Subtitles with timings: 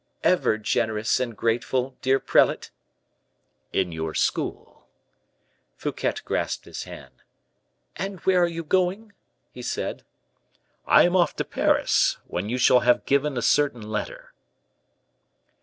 [0.23, 2.71] "Ever generous and grateful, dear prelate."
[3.71, 4.87] "In your school."
[5.75, 7.21] Fouquet grasped his hand.
[7.95, 9.13] "And where are you going?"
[9.51, 10.03] he said.
[10.87, 14.33] "I am off to Paris, when you shall have given a certain letter."